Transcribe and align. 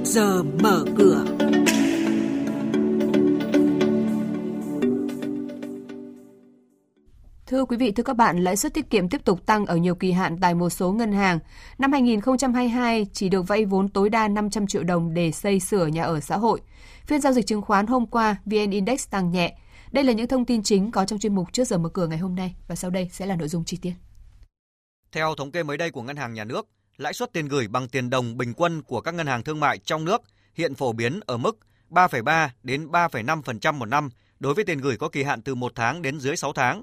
trước 0.00 0.10
giờ 0.10 0.42
mở 0.42 0.84
cửa. 0.98 1.24
Thưa 7.46 7.64
quý 7.64 7.76
vị, 7.76 7.92
thưa 7.92 8.02
các 8.02 8.16
bạn, 8.16 8.44
lãi 8.44 8.56
suất 8.56 8.74
tiết 8.74 8.90
kiệm 8.90 9.08
tiếp 9.08 9.24
tục 9.24 9.46
tăng 9.46 9.66
ở 9.66 9.76
nhiều 9.76 9.94
kỳ 9.94 10.12
hạn 10.12 10.38
tại 10.40 10.54
một 10.54 10.70
số 10.70 10.92
ngân 10.92 11.12
hàng. 11.12 11.38
Năm 11.78 11.92
2022 11.92 13.06
chỉ 13.12 13.28
được 13.28 13.42
vay 13.42 13.64
vốn 13.64 13.88
tối 13.88 14.10
đa 14.10 14.28
500 14.28 14.66
triệu 14.66 14.82
đồng 14.82 15.14
để 15.14 15.32
xây 15.32 15.60
sửa 15.60 15.86
nhà 15.86 16.02
ở 16.02 16.20
xã 16.20 16.36
hội. 16.36 16.60
Phiên 17.06 17.20
giao 17.20 17.32
dịch 17.32 17.46
chứng 17.46 17.62
khoán 17.62 17.86
hôm 17.86 18.06
qua, 18.06 18.36
VN 18.46 18.70
Index 18.70 19.08
tăng 19.10 19.30
nhẹ. 19.30 19.56
Đây 19.92 20.04
là 20.04 20.12
những 20.12 20.28
thông 20.28 20.44
tin 20.44 20.62
chính 20.62 20.90
có 20.90 21.04
trong 21.04 21.18
chuyên 21.18 21.34
mục 21.34 21.52
trước 21.52 21.64
giờ 21.64 21.78
mở 21.78 21.88
cửa 21.88 22.06
ngày 22.06 22.18
hôm 22.18 22.34
nay 22.34 22.54
và 22.68 22.74
sau 22.74 22.90
đây 22.90 23.08
sẽ 23.12 23.26
là 23.26 23.36
nội 23.36 23.48
dung 23.48 23.64
chi 23.64 23.78
tiết. 23.82 23.92
Theo 25.12 25.34
thống 25.34 25.52
kê 25.52 25.62
mới 25.62 25.76
đây 25.76 25.90
của 25.90 26.02
Ngân 26.02 26.16
hàng 26.16 26.34
Nhà 26.34 26.44
nước, 26.44 26.68
lãi 27.00 27.12
suất 27.12 27.32
tiền 27.32 27.48
gửi 27.48 27.68
bằng 27.68 27.88
tiền 27.88 28.10
đồng 28.10 28.36
bình 28.36 28.52
quân 28.56 28.82
của 28.82 29.00
các 29.00 29.14
ngân 29.14 29.26
hàng 29.26 29.42
thương 29.42 29.60
mại 29.60 29.78
trong 29.78 30.04
nước 30.04 30.22
hiện 30.54 30.74
phổ 30.74 30.92
biến 30.92 31.20
ở 31.26 31.36
mức 31.36 31.58
3,3 31.90 32.48
đến 32.62 32.86
3,5% 32.86 33.74
một 33.74 33.86
năm 33.86 34.08
đối 34.40 34.54
với 34.54 34.64
tiền 34.64 34.78
gửi 34.78 34.96
có 34.96 35.08
kỳ 35.08 35.22
hạn 35.22 35.42
từ 35.42 35.54
1 35.54 35.72
tháng 35.74 36.02
đến 36.02 36.20
dưới 36.20 36.36
6 36.36 36.52
tháng, 36.52 36.82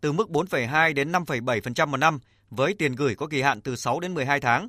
từ 0.00 0.12
mức 0.12 0.28
4,2 0.28 0.94
đến 0.94 1.12
5,7% 1.12 1.86
một 1.86 1.96
năm 1.96 2.18
với 2.50 2.74
tiền 2.78 2.92
gửi 2.92 3.14
có 3.14 3.26
kỳ 3.26 3.42
hạn 3.42 3.60
từ 3.60 3.76
6 3.76 4.00
đến 4.00 4.14
12 4.14 4.40
tháng. 4.40 4.68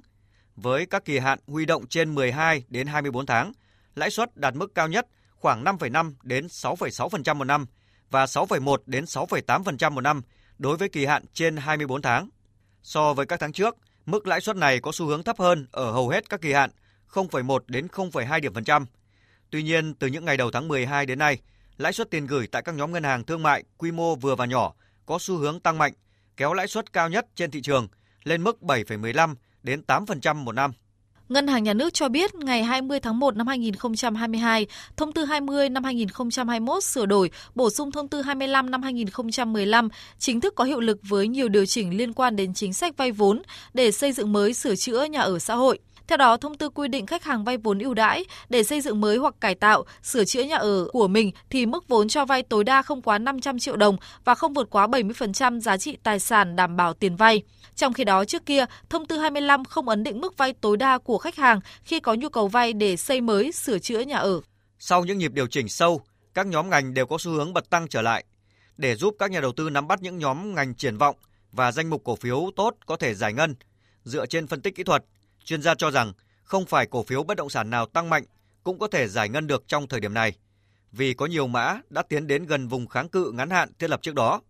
Với 0.56 0.86
các 0.86 1.06
kỳ 1.06 1.20
hạn 1.20 1.40
huy 1.48 1.66
động 1.66 1.88
trên 1.88 2.16
12 2.16 2.64
đến 2.68 2.88
24 2.88 3.26
tháng, 3.26 3.52
lãi 3.96 4.10
suất 4.10 4.38
đạt 4.38 4.56
mức 4.56 4.76
cao 4.76 4.88
nhất 4.88 5.08
khoảng 5.36 5.64
5,5 5.64 6.14
đến 6.24 6.48
6,6% 6.48 7.36
một 7.36 7.46
năm 7.46 7.66
và 8.10 8.26
6,1 8.26 8.78
đến 8.86 9.04
6,8% 9.04 9.92
một 9.92 10.02
năm 10.02 10.22
đối 10.58 10.78
với 10.78 10.90
kỳ 10.90 11.06
hạn 11.06 11.26
trên 11.34 11.58
24 11.58 12.02
tháng. 12.02 12.30
So 12.84 13.14
với 13.14 13.26
các 13.26 13.40
tháng 13.40 13.54
trước, 13.54 13.78
mức 14.12 14.28
lãi 14.28 14.42
suất 14.42 14.56
này 14.56 14.80
có 14.80 14.92
xu 14.92 15.06
hướng 15.06 15.24
thấp 15.24 15.40
hơn 15.40 15.68
ở 15.72 15.92
hầu 15.92 16.10
hết 16.10 16.30
các 16.30 16.42
kỳ 16.42 16.54
hạn 16.54 16.70
0,1 17.12 17.60
đến 17.68 17.88
0,2 17.88 18.40
điểm 18.40 18.54
phần 18.54 18.64
trăm. 18.64 18.86
Tuy 19.50 19.64
nhiên, 19.64 19.94
từ 19.94 20.08
những 20.08 20.26
ngày 20.26 20.38
đầu 20.38 20.52
tháng 20.52 20.68
12 20.68 21.06
đến 21.06 21.20
nay, 21.20 21.38
lãi 21.78 21.94
suất 21.94 22.12
tiền 22.12 22.28
gửi 22.28 22.48
tại 22.48 22.62
các 22.62 22.76
nhóm 22.76 22.92
ngân 22.92 23.04
hàng 23.04 23.24
thương 23.24 23.44
mại 23.44 23.64
quy 23.78 23.92
mô 23.92 24.16
vừa 24.16 24.36
và 24.36 24.46
nhỏ 24.46 24.74
có 25.06 25.18
xu 25.20 25.38
hướng 25.38 25.60
tăng 25.60 25.78
mạnh, 25.78 25.94
kéo 26.38 26.54
lãi 26.54 26.68
suất 26.68 26.94
cao 26.94 27.10
nhất 27.10 27.28
trên 27.36 27.52
thị 27.52 27.62
trường 27.62 27.88
lên 28.24 28.44
mức 28.44 28.58
7,15 28.62 29.36
đến 29.64 29.82
8% 29.88 30.36
một 30.36 30.52
năm. 30.52 30.72
Ngân 31.30 31.48
hàng 31.48 31.64
Nhà 31.64 31.74
nước 31.74 31.94
cho 31.94 32.10
biết 32.10 32.36
ngày 32.36 32.64
20 32.64 33.00
tháng 33.00 33.20
1 33.20 33.36
năm 33.36 33.48
2022, 33.48 34.68
Thông 34.98 35.12
tư 35.12 35.26
20 35.26 35.70
năm 35.70 35.84
2021 35.84 36.84
sửa 36.84 37.06
đổi, 37.06 37.32
bổ 37.56 37.70
sung 37.70 37.92
Thông 37.92 38.08
tư 38.08 38.22
25 38.22 38.72
năm 38.72 38.84
2015 38.84 39.90
chính 40.18 40.42
thức 40.42 40.56
có 40.56 40.64
hiệu 40.64 40.80
lực 40.80 41.00
với 41.04 41.28
nhiều 41.28 41.50
điều 41.50 41.66
chỉnh 41.66 41.98
liên 41.98 42.14
quan 42.14 42.36
đến 42.36 42.54
chính 42.54 42.74
sách 42.74 42.98
vay 42.98 43.12
vốn 43.12 43.42
để 43.74 43.92
xây 43.92 44.12
dựng 44.12 44.34
mới 44.34 44.54
sửa 44.54 44.76
chữa 44.76 45.04
nhà 45.04 45.20
ở 45.20 45.40
xã 45.40 45.56
hội. 45.56 45.80
Theo 46.10 46.18
đó, 46.18 46.38
thông 46.38 46.58
tư 46.58 46.70
quy 46.70 46.88
định 46.88 47.06
khách 47.06 47.24
hàng 47.24 47.44
vay 47.44 47.58
vốn 47.58 47.80
ưu 47.80 47.94
đãi 47.94 48.26
để 48.50 48.64
xây 48.64 48.82
dựng 48.82 49.02
mới 49.02 49.18
hoặc 49.18 49.36
cải 49.42 49.56
tạo, 49.56 49.86
sửa 50.04 50.26
chữa 50.26 50.44
nhà 50.44 50.56
ở 50.56 50.88
của 50.92 51.08
mình 51.08 51.32
thì 51.50 51.66
mức 51.66 51.88
vốn 51.88 52.08
cho 52.08 52.26
vay 52.26 52.44
tối 52.44 52.64
đa 52.64 52.82
không 52.82 53.02
quá 53.02 53.18
500 53.18 53.60
triệu 53.60 53.76
đồng 53.76 53.98
và 54.26 54.36
không 54.36 54.54
vượt 54.54 54.70
quá 54.70 54.88
70% 54.88 55.60
giá 55.60 55.78
trị 55.78 55.98
tài 56.04 56.20
sản 56.20 56.56
đảm 56.56 56.76
bảo 56.76 56.94
tiền 56.94 57.16
vay. 57.16 57.42
Trong 57.76 57.94
khi 57.94 58.04
đó, 58.04 58.26
trước 58.26 58.46
kia, 58.46 58.66
thông 58.90 59.06
tư 59.06 59.18
25 59.18 59.66
không 59.66 59.90
ấn 59.90 60.04
định 60.04 60.22
mức 60.22 60.38
vay 60.38 60.54
tối 60.54 60.78
đa 60.78 60.98
của 60.98 61.18
khách 61.18 61.36
hàng 61.36 61.60
khi 61.84 62.00
có 62.00 62.14
nhu 62.14 62.30
cầu 62.30 62.48
vay 62.48 62.74
để 62.74 62.98
xây 62.98 63.22
mới, 63.22 63.52
sửa 63.52 63.80
chữa 63.80 64.00
nhà 64.00 64.18
ở. 64.18 64.42
Sau 64.80 65.06
những 65.06 65.18
nhịp 65.18 65.34
điều 65.34 65.48
chỉnh 65.48 65.70
sâu, 65.70 66.02
các 66.34 66.48
nhóm 66.48 66.70
ngành 66.70 66.94
đều 66.94 67.06
có 67.06 67.18
xu 67.20 67.32
hướng 67.32 67.54
bật 67.54 67.70
tăng 67.70 67.88
trở 67.88 68.02
lại. 68.02 68.24
Để 68.78 68.96
giúp 68.96 69.16
các 69.20 69.32
nhà 69.32 69.42
đầu 69.42 69.52
tư 69.52 69.70
nắm 69.70 69.88
bắt 69.88 70.02
những 70.02 70.18
nhóm 70.18 70.56
ngành 70.56 70.76
triển 70.76 70.98
vọng 70.98 71.16
và 71.52 71.72
danh 71.72 71.90
mục 71.90 72.02
cổ 72.04 72.16
phiếu 72.16 72.50
tốt 72.56 72.76
có 72.86 72.96
thể 72.96 73.14
giải 73.14 73.34
ngân, 73.34 73.56
dựa 74.04 74.26
trên 74.26 74.48
phân 74.48 74.62
tích 74.62 74.76
kỹ 74.76 74.84
thuật, 74.84 75.04
chuyên 75.44 75.62
gia 75.62 75.76
cho 75.76 75.92
rằng 75.92 76.14
không 76.44 76.66
phải 76.66 76.86
cổ 76.86 77.04
phiếu 77.04 77.24
bất 77.24 77.38
động 77.38 77.50
sản 77.50 77.70
nào 77.70 77.86
tăng 77.86 78.10
mạnh 78.10 78.24
cũng 78.64 78.80
có 78.80 78.88
thể 78.88 79.08
giải 79.08 79.30
ngân 79.30 79.48
được 79.48 79.68
trong 79.68 79.88
thời 79.88 80.00
điểm 80.00 80.14
này, 80.14 80.34
vì 80.92 81.14
có 81.14 81.26
nhiều 81.26 81.48
mã 81.48 81.80
đã 81.90 82.02
tiến 82.02 82.28
đến 82.28 82.46
gần 82.46 82.68
vùng 82.68 82.88
kháng 82.88 83.10
cự 83.10 83.32
ngắn 83.32 83.50
hạn 83.50 83.72
thiết 83.80 83.90
lập 83.90 84.02
trước 84.02 84.16
đó. 84.16 84.42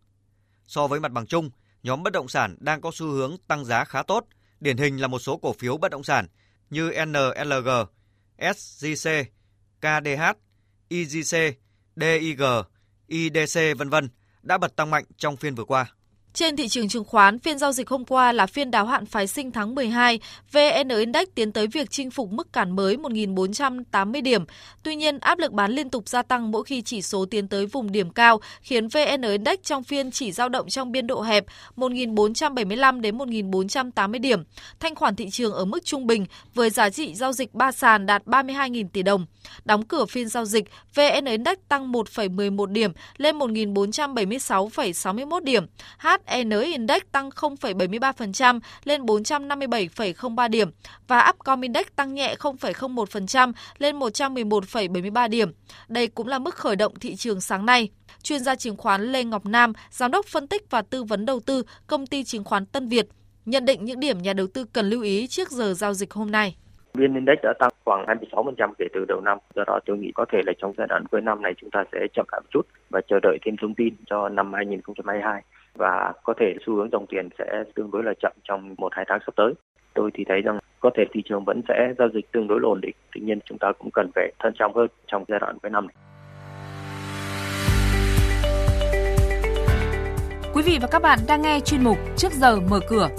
So 0.65 0.87
với 0.87 0.99
mặt 0.99 1.11
bằng 1.11 1.27
chung, 1.27 1.49
nhóm 1.83 2.03
bất 2.03 2.13
động 2.13 2.27
sản 2.27 2.55
đang 2.59 2.81
có 2.81 2.91
xu 2.93 3.07
hướng 3.07 3.37
tăng 3.47 3.65
giá 3.65 3.83
khá 3.83 4.03
tốt, 4.03 4.25
điển 4.59 4.77
hình 4.77 5.01
là 5.01 5.07
một 5.07 5.19
số 5.19 5.37
cổ 5.37 5.53
phiếu 5.53 5.77
bất 5.77 5.91
động 5.91 6.03
sản 6.03 6.27
như 6.69 6.91
NLG, 7.05 7.69
SGC, 8.37 9.09
KDH, 9.81 10.23
IGC, 10.89 11.37
DIG, 11.95 12.41
IDC 13.07 13.59
vân 13.77 13.89
vân 13.89 14.09
đã 14.41 14.57
bật 14.57 14.75
tăng 14.75 14.91
mạnh 14.91 15.05
trong 15.17 15.37
phiên 15.37 15.55
vừa 15.55 15.65
qua. 15.65 15.93
Trên 16.33 16.55
thị 16.55 16.67
trường 16.67 16.89
chứng 16.89 17.03
khoán, 17.03 17.39
phiên 17.39 17.57
giao 17.57 17.71
dịch 17.71 17.89
hôm 17.89 18.05
qua 18.05 18.31
là 18.31 18.45
phiên 18.45 18.71
đáo 18.71 18.85
hạn 18.85 19.05
phái 19.05 19.27
sinh 19.27 19.51
tháng 19.51 19.75
12, 19.75 20.19
VN 20.51 20.89
Index 20.89 21.27
tiến 21.35 21.51
tới 21.51 21.67
việc 21.67 21.91
chinh 21.91 22.11
phục 22.11 22.31
mức 22.31 22.53
cản 22.53 22.75
mới 22.75 22.97
1.480 22.97 24.23
điểm. 24.23 24.43
Tuy 24.83 24.95
nhiên, 24.95 25.19
áp 25.19 25.39
lực 25.39 25.51
bán 25.51 25.71
liên 25.71 25.89
tục 25.89 26.09
gia 26.09 26.21
tăng 26.21 26.51
mỗi 26.51 26.63
khi 26.63 26.81
chỉ 26.81 27.01
số 27.01 27.25
tiến 27.25 27.47
tới 27.47 27.65
vùng 27.65 27.91
điểm 27.91 28.09
cao, 28.09 28.39
khiến 28.61 28.87
VN 28.87 29.21
Index 29.21 29.59
trong 29.63 29.83
phiên 29.83 30.11
chỉ 30.11 30.31
giao 30.31 30.49
động 30.49 30.69
trong 30.69 30.91
biên 30.91 31.07
độ 31.07 31.21
hẹp 31.21 31.45
1.475 31.75 33.01
đến 33.01 33.17
1.480 33.17 34.21
điểm. 34.21 34.43
Thanh 34.79 34.95
khoản 34.95 35.15
thị 35.15 35.29
trường 35.29 35.53
ở 35.53 35.65
mức 35.65 35.85
trung 35.85 36.07
bình 36.07 36.25
với 36.53 36.69
giá 36.69 36.89
trị 36.89 37.15
giao 37.15 37.33
dịch 37.33 37.53
ba 37.53 37.71
sàn 37.71 38.05
đạt 38.05 38.25
32.000 38.25 38.87
tỷ 38.93 39.03
đồng. 39.03 39.25
Đóng 39.65 39.85
cửa 39.85 40.05
phiên 40.05 40.29
giao 40.29 40.45
dịch, 40.45 40.65
VN 40.95 41.25
Index 41.25 41.57
tăng 41.67 41.91
1,11 41.91 42.65
điểm 42.65 42.91
lên 43.17 43.37
1.476,61 43.37 45.39
điểm. 45.39 45.65
H 45.97 46.07
HN 46.29 46.61
Index 46.63 47.01
tăng 47.11 47.29
0,73% 47.29 48.59
lên 48.83 49.01
457,03 49.01 50.49
điểm 50.49 50.69
và 51.07 51.31
Upcom 51.35 51.61
Index 51.61 51.85
tăng 51.95 52.13
nhẹ 52.13 52.35
0,01% 52.39 53.53
lên 53.77 53.99
111,73 53.99 55.29
điểm. 55.29 55.51
Đây 55.87 56.07
cũng 56.07 56.27
là 56.27 56.39
mức 56.39 56.55
khởi 56.55 56.75
động 56.75 56.93
thị 56.99 57.15
trường 57.15 57.41
sáng 57.41 57.65
nay. 57.65 57.89
Chuyên 58.23 58.39
gia 58.39 58.55
chứng 58.55 58.77
khoán 58.77 59.01
Lê 59.01 59.23
Ngọc 59.23 59.45
Nam, 59.45 59.73
giám 59.89 60.11
đốc 60.11 60.25
phân 60.25 60.47
tích 60.47 60.63
và 60.69 60.81
tư 60.81 61.03
vấn 61.03 61.25
đầu 61.25 61.39
tư 61.39 61.63
công 61.87 62.07
ty 62.07 62.23
chứng 62.23 62.43
khoán 62.43 62.65
Tân 62.65 62.87
Việt, 62.87 63.07
nhận 63.45 63.65
định 63.65 63.85
những 63.85 63.99
điểm 63.99 64.17
nhà 64.17 64.33
đầu 64.33 64.47
tư 64.53 64.65
cần 64.73 64.89
lưu 64.89 65.01
ý 65.01 65.27
trước 65.27 65.51
giờ 65.51 65.73
giao 65.73 65.93
dịch 65.93 66.13
hôm 66.13 66.31
nay. 66.31 66.55
VN 66.93 67.13
Index 67.13 67.37
đã 67.43 67.53
tăng 67.59 67.69
khoảng 67.85 68.05
26% 68.31 68.73
kể 68.79 68.85
từ 68.93 69.05
đầu 69.07 69.21
năm. 69.21 69.37
Do 69.55 69.63
đó 69.67 69.79
tôi 69.85 69.97
nghĩ 69.97 70.11
có 70.15 70.25
thể 70.31 70.41
là 70.45 70.53
trong 70.61 70.73
giai 70.77 70.87
đoạn 70.87 71.05
cuối 71.11 71.21
năm 71.21 71.41
này 71.41 71.53
chúng 71.61 71.71
ta 71.71 71.83
sẽ 71.91 71.99
chậm 72.13 72.25
lại 72.31 72.41
một 72.41 72.47
chút 72.51 72.67
và 72.89 73.01
chờ 73.07 73.19
đợi 73.23 73.37
thêm 73.45 73.55
thông 73.61 73.75
tin 73.75 73.93
cho 74.05 74.29
năm 74.29 74.53
2022 74.53 75.41
và 75.75 76.13
có 76.23 76.33
thể 76.39 76.55
xu 76.65 76.75
hướng 76.75 76.89
dòng 76.91 77.05
tiền 77.09 77.29
sẽ 77.39 77.63
tương 77.75 77.91
đối 77.91 78.03
là 78.03 78.13
chậm 78.21 78.31
trong 78.43 78.75
một 78.77 78.89
hai 78.91 79.05
tháng 79.07 79.19
sắp 79.25 79.35
tới. 79.35 79.53
Tôi 79.93 80.11
thì 80.13 80.23
thấy 80.27 80.41
rằng 80.41 80.59
có 80.79 80.89
thể 80.97 81.03
thị 81.13 81.21
trường 81.25 81.45
vẫn 81.45 81.61
sẽ 81.67 81.93
giao 81.97 82.07
dịch 82.13 82.31
tương 82.31 82.47
đối 82.47 82.59
ổn 82.63 82.81
định. 82.81 82.95
Tuy 83.13 83.21
nhiên 83.21 83.39
chúng 83.45 83.57
ta 83.57 83.71
cũng 83.79 83.89
cần 83.93 84.11
phải 84.15 84.31
thận 84.39 84.53
trọng 84.59 84.75
hơn 84.75 84.87
trong 85.07 85.25
giai 85.27 85.39
đoạn 85.39 85.57
cuối 85.61 85.71
năm 85.71 85.87
này. 85.87 85.95
Quý 90.53 90.61
vị 90.65 90.77
và 90.81 90.87
các 90.91 91.01
bạn 91.01 91.19
đang 91.27 91.41
nghe 91.41 91.59
chuyên 91.59 91.83
mục 91.83 91.97
Trước 92.17 92.31
giờ 92.31 92.59
mở 92.69 92.79
cửa. 92.89 93.09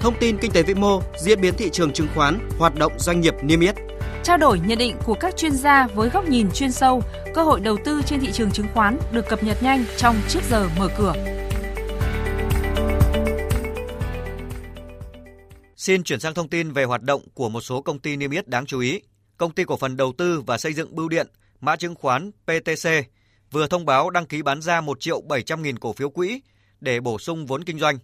Thông 0.00 0.14
tin 0.20 0.36
kinh 0.40 0.50
tế 0.54 0.62
vĩ 0.62 0.74
mô, 0.74 1.00
diễn 1.16 1.40
biến 1.40 1.54
thị 1.58 1.70
trường 1.70 1.92
chứng 1.92 2.06
khoán, 2.14 2.38
hoạt 2.58 2.72
động 2.78 2.92
doanh 2.96 3.20
nghiệp 3.20 3.34
niêm 3.42 3.60
yết. 3.60 3.74
Trao 4.22 4.36
đổi 4.36 4.60
nhận 4.66 4.78
định 4.78 4.96
của 5.06 5.14
các 5.20 5.36
chuyên 5.36 5.52
gia 5.52 5.86
với 5.94 6.08
góc 6.08 6.28
nhìn 6.28 6.46
chuyên 6.54 6.72
sâu, 6.72 7.02
cơ 7.34 7.42
hội 7.42 7.60
đầu 7.60 7.76
tư 7.84 8.02
trên 8.06 8.20
thị 8.20 8.32
trường 8.32 8.50
chứng 8.50 8.66
khoán 8.74 8.96
được 9.12 9.28
cập 9.28 9.42
nhật 9.42 9.56
nhanh 9.62 9.84
trong 9.96 10.14
Trước 10.28 10.40
giờ 10.42 10.66
mở 10.78 10.88
cửa. 10.98 11.12
Xin 15.82 16.04
chuyển 16.04 16.20
sang 16.20 16.34
thông 16.34 16.48
tin 16.48 16.72
về 16.72 16.84
hoạt 16.84 17.02
động 17.02 17.22
của 17.34 17.48
một 17.48 17.60
số 17.60 17.82
công 17.82 17.98
ty 17.98 18.16
niêm 18.16 18.30
yết 18.30 18.48
đáng 18.48 18.66
chú 18.66 18.80
ý. 18.80 19.00
Công 19.36 19.52
ty 19.52 19.64
cổ 19.64 19.76
phần 19.76 19.96
đầu 19.96 20.12
tư 20.18 20.40
và 20.46 20.58
xây 20.58 20.72
dựng 20.72 20.94
Bưu 20.94 21.08
điện, 21.08 21.26
mã 21.60 21.76
chứng 21.76 21.94
khoán 21.94 22.30
PTC 22.32 22.88
vừa 23.50 23.66
thông 23.66 23.86
báo 23.86 24.10
đăng 24.10 24.26
ký 24.26 24.42
bán 24.42 24.62
ra 24.62 24.80
1 24.80 25.00
triệu 25.00 25.20
700 25.20 25.62
nghìn 25.62 25.78
cổ 25.78 25.92
phiếu 25.92 26.10
quỹ 26.10 26.40
để 26.80 27.00
bổ 27.00 27.18
sung 27.18 27.46
vốn 27.46 27.64
kinh 27.64 27.78
doanh. 27.78 27.98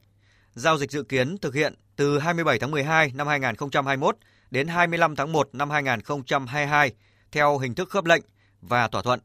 Giao 0.55 0.79
dịch 0.79 0.91
dự 0.91 1.03
kiến 1.03 1.39
thực 1.39 1.55
hiện 1.55 1.75
từ 1.97 2.19
27 2.19 2.59
tháng 2.59 2.71
12 2.71 3.13
năm 3.15 3.27
2021 3.27 4.17
đến 4.51 4.69
25 4.69 5.17
tháng 5.17 5.33
1 5.33 5.49
năm 5.53 5.71
2022 5.71 6.93
theo 7.33 7.59
hình 7.59 7.75
thức 7.75 7.91
khớp 7.91 8.05
lệnh 8.05 8.23
và 8.61 8.89
thỏa 8.89 9.03
thuận. 9.03 9.21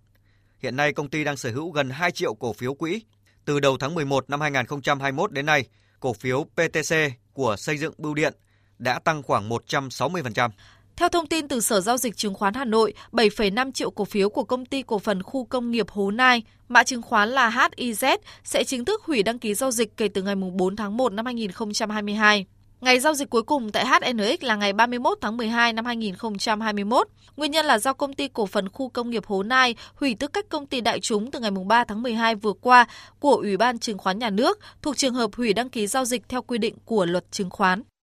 Hiện 0.60 0.76
nay 0.76 0.94
công 0.94 1.10
ty 1.10 1.24
đang 1.24 1.38
sở 1.38 1.52
hữu 1.52 1.72
gần 1.72 1.90
2 1.90 2.12
triệu 2.12 2.34
cổ 2.34 2.54
phiếu 2.54 2.74
quỹ. 2.74 3.02
Từ 3.46 3.60
đầu 3.60 3.78
tháng 3.78 3.96
11 3.96 4.30
năm 4.30 4.42
2021 4.42 5.32
đến 5.32 5.46
nay, 5.46 5.66
cổ 6.00 6.14
phiếu 6.14 6.44
PTC 6.44 6.96
của 7.34 7.56
xây 7.56 7.78
dựng 7.78 7.94
bưu 7.98 8.14
điện 8.14 8.34
đã 8.80 9.00
tăng 9.00 9.24
khoảng 9.24 9.50
160%. 9.50 10.50
Theo 10.96 11.10
thông 11.10 11.28
tin 11.28 11.48
từ 11.48 11.62
Sở 11.62 11.82
Giao 11.82 11.98
dịch 11.98 12.18
Chứng 12.18 12.34
khoán 12.34 12.54
Hà 12.54 12.66
Nội, 12.66 12.94
7,5 13.12 13.72
triệu 13.72 13.92
cổ 13.92 14.06
phiếu 14.06 14.30
của 14.30 14.44
công 14.44 14.66
ty 14.66 14.82
cổ 14.82 15.00
phần 15.00 15.24
khu 15.24 15.46
công 15.46 15.72
nghiệp 15.72 15.90
Hố 15.90 16.12
Nai, 16.12 16.44
mã 16.68 16.84
chứng 16.84 17.02
khoán 17.02 17.30
là 17.30 17.50
HIZ, 17.50 18.18
sẽ 18.44 18.64
chính 18.64 18.86
thức 18.86 19.04
hủy 19.04 19.24
đăng 19.24 19.40
ký 19.40 19.54
giao 19.54 19.72
dịch 19.72 19.98
kể 19.98 20.08
từ 20.08 20.22
ngày 20.22 20.36
4 20.36 20.76
tháng 20.76 20.98
1 20.98 21.14
năm 21.14 21.26
2022. 21.26 22.46
Ngày 22.84 23.00
giao 23.00 23.14
dịch 23.14 23.30
cuối 23.30 23.44
cùng 23.44 23.72
tại 23.72 23.86
HNX 23.86 24.44
là 24.44 24.56
ngày 24.56 24.74
31 24.74 25.18
tháng 25.22 25.38
12 25.38 25.74
năm 25.74 25.86
2021. 25.86 27.08
Nguyên 27.38 27.52
nhân 27.52 27.66
là 27.66 27.80
do 27.80 27.94
công 27.94 28.14
ty 28.14 28.28
cổ 28.28 28.46
phần 28.46 28.70
khu 28.70 28.90
công 28.90 29.10
nghiệp 29.10 29.26
Hố 29.26 29.44
Nai 29.44 29.76
hủy 29.96 30.16
tư 30.16 30.28
cách 30.28 30.50
công 30.50 30.66
ty 30.66 30.82
đại 30.82 31.00
chúng 31.00 31.32
từ 31.32 31.40
ngày 31.40 31.52
3 31.52 31.84
tháng 31.84 32.02
12 32.02 32.36
vừa 32.36 32.54
qua 32.54 32.88
của 33.20 33.36
Ủy 33.36 33.58
ban 33.58 33.80
Chứng 33.80 33.98
khoán 33.98 34.20
Nhà 34.20 34.30
nước 34.30 34.60
thuộc 34.82 34.98
trường 34.98 35.14
hợp 35.14 35.30
hủy 35.36 35.54
đăng 35.54 35.70
ký 35.70 35.88
giao 35.88 36.06
dịch 36.06 36.30
theo 36.30 36.42
quy 36.42 36.58
định 36.58 36.76
của 36.86 37.06
luật 37.06 37.32
chứng 37.32 37.50
khoán. 37.50 37.84